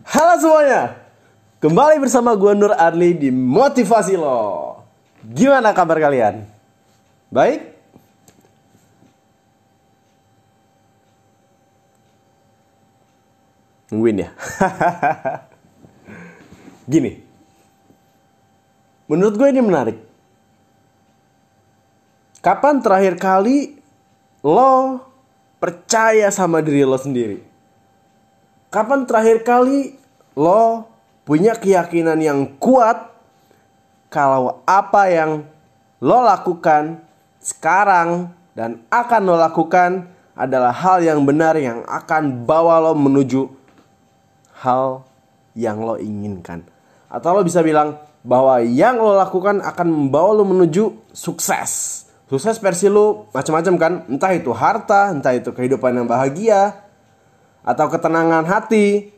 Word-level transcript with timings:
Halo 0.00 0.40
semuanya, 0.40 0.96
kembali 1.60 2.00
bersama 2.00 2.32
gue 2.32 2.56
Nur 2.56 2.72
Adli 2.72 3.12
di 3.12 3.28
Motivasi 3.28 4.16
Lo. 4.16 4.80
Gimana 5.20 5.76
kabar 5.76 6.00
kalian? 6.00 6.48
Baik? 7.28 7.76
Nungguin 13.92 14.24
ya. 14.24 14.30
Gini, 16.92 17.20
menurut 19.04 19.36
gue 19.36 19.48
ini 19.52 19.60
menarik. 19.60 19.98
Kapan 22.40 22.80
terakhir 22.80 23.20
kali 23.20 23.76
lo 24.40 25.04
percaya 25.60 26.32
sama 26.32 26.64
diri 26.64 26.88
lo 26.88 26.96
sendiri? 26.96 27.49
Kapan 28.70 29.02
terakhir 29.02 29.42
kali 29.42 29.98
lo 30.38 30.86
punya 31.26 31.58
keyakinan 31.58 32.22
yang 32.22 32.54
kuat 32.62 33.10
kalau 34.06 34.62
apa 34.62 35.10
yang 35.10 35.42
lo 35.98 36.22
lakukan 36.22 37.02
sekarang 37.42 38.30
dan 38.54 38.78
akan 38.86 39.22
lo 39.26 39.34
lakukan 39.34 40.06
adalah 40.38 40.70
hal 40.70 41.02
yang 41.02 41.26
benar 41.26 41.58
yang 41.58 41.82
akan 41.82 42.46
bawa 42.46 42.78
lo 42.78 42.94
menuju 42.94 43.50
hal 44.62 45.02
yang 45.58 45.82
lo 45.82 45.98
inginkan. 45.98 46.62
Atau 47.10 47.34
lo 47.34 47.42
bisa 47.42 47.66
bilang 47.66 47.98
bahwa 48.22 48.62
yang 48.62 49.02
lo 49.02 49.18
lakukan 49.18 49.66
akan 49.66 49.86
membawa 49.90 50.30
lo 50.30 50.46
menuju 50.46 51.10
sukses. 51.10 52.06
Sukses 52.30 52.62
versi 52.62 52.86
lo 52.86 53.26
macam-macam 53.34 53.74
kan, 53.74 53.92
entah 54.06 54.30
itu 54.30 54.54
harta, 54.54 55.10
entah 55.10 55.34
itu 55.34 55.50
kehidupan 55.50 55.90
yang 55.90 56.06
bahagia, 56.06 56.89
atau 57.64 57.86
ketenangan 57.88 58.44
hati. 58.48 59.12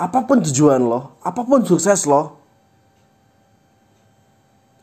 Apa 0.00 0.24
pun 0.24 0.40
tujuan 0.40 0.80
lo, 0.80 1.12
apa 1.20 1.44
pun 1.44 1.60
sukses 1.60 2.08
lo, 2.08 2.40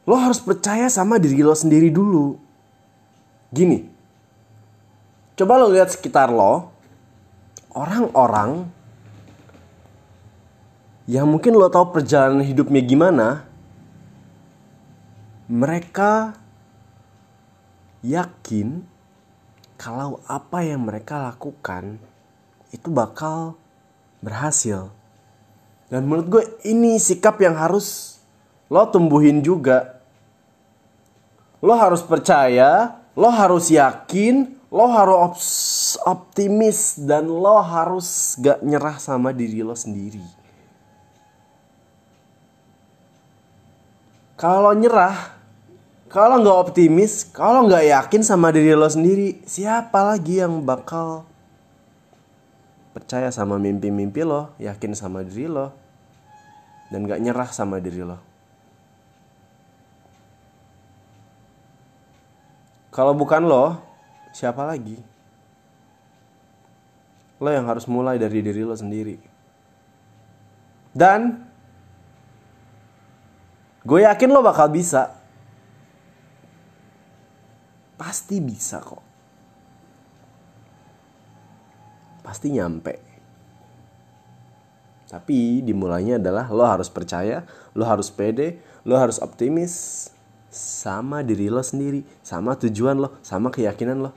lo 0.05 0.13
harus 0.13 0.37
percaya 0.37 0.85
sama 0.93 1.17
diri 1.17 1.41
lo 1.41 1.57
sendiri 1.57 1.89
dulu. 1.89 2.37
Gini, 3.49 3.81
coba 5.33 5.57
lo 5.57 5.73
lihat 5.73 5.89
sekitar 5.89 6.29
lo, 6.29 6.69
orang-orang 7.73 8.69
yang 11.09 11.25
mungkin 11.25 11.55
lo 11.55 11.71
tahu 11.71 11.97
perjalanan 11.97 12.45
hidupnya 12.45 12.83
gimana, 12.83 13.27
mereka 15.47 16.35
yakin 18.03 18.83
kalau 19.77 20.19
apa 20.25 20.65
yang 20.65 20.89
mereka 20.89 21.21
lakukan 21.21 22.01
itu 22.73 22.89
bakal 22.89 23.55
berhasil. 24.19 24.89
Dan 25.87 26.03
menurut 26.09 26.27
gue 26.27 26.43
ini 26.67 26.99
sikap 26.99 27.39
yang 27.39 27.55
harus 27.55 28.19
lo 28.67 28.89
tumbuhin 28.91 29.39
juga. 29.39 30.01
Lo 31.63 31.73
harus 31.77 32.03
percaya, 32.03 32.99
lo 33.15 33.29
harus 33.31 33.71
yakin, 33.71 34.57
lo 34.67 34.85
harus 34.91 35.45
optimis 36.03 36.99
dan 36.99 37.29
lo 37.29 37.61
harus 37.63 38.35
gak 38.41 38.59
nyerah 38.65 38.99
sama 38.99 39.31
diri 39.31 39.63
lo 39.63 39.73
sendiri. 39.73 40.21
Kalau 44.37 44.69
nyerah, 44.77 45.36
kalau 46.07 46.39
nggak 46.39 46.59
optimis, 46.71 47.27
kalau 47.27 47.67
nggak 47.67 47.91
yakin 47.91 48.21
sama 48.23 48.55
diri 48.55 48.71
lo 48.71 48.87
sendiri, 48.87 49.43
siapa 49.43 50.07
lagi 50.07 50.39
yang 50.39 50.63
bakal 50.63 51.27
percaya 52.95 53.27
sama 53.27 53.59
mimpi-mimpi 53.59 54.23
lo, 54.23 54.55
yakin 54.55 54.95
sama 54.95 55.27
diri 55.27 55.51
lo, 55.51 55.75
dan 56.87 57.03
nggak 57.03 57.19
nyerah 57.19 57.49
sama 57.51 57.83
diri 57.83 58.07
lo? 58.07 58.17
Kalau 62.95 63.11
bukan 63.13 63.43
lo, 63.43 63.77
siapa 64.31 64.63
lagi? 64.63 64.97
Lo 67.37 67.51
yang 67.51 67.67
harus 67.69 67.85
mulai 67.85 68.17
dari 68.17 68.41
diri 68.41 68.63
lo 68.63 68.73
sendiri. 68.73 69.19
Dan 70.95 71.45
gue 73.85 73.99
yakin 74.01 74.33
lo 74.33 74.41
bakal 74.41 74.71
bisa. 74.73 75.16
Pasti 77.97 78.37
bisa 78.37 78.77
kok. 78.79 79.03
Pasti 82.21 82.53
nyampe. 82.53 82.93
Tapi 85.07 85.63
dimulainya 85.63 86.19
adalah 86.21 86.51
lo 86.51 86.67
harus 86.67 86.91
percaya, 86.91 87.47
lo 87.73 87.87
harus 87.87 88.11
pede, 88.11 88.59
lo 88.83 88.99
harus 88.99 89.17
optimis 89.23 90.07
sama 90.51 91.23
diri 91.23 91.47
lo 91.47 91.63
sendiri, 91.63 92.03
sama 92.23 92.59
tujuan 92.59 92.99
lo, 92.99 93.15
sama 93.23 93.47
keyakinan 93.49 94.03
lo. 94.03 94.11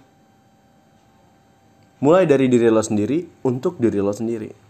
Mulai 2.00 2.24
dari 2.26 2.48
diri 2.48 2.66
lo 2.72 2.82
sendiri 2.82 3.28
untuk 3.46 3.78
diri 3.78 4.02
lo 4.02 4.10
sendiri. 4.10 4.69